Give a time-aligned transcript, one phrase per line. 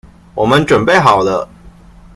[0.33, 1.47] 我們準備好了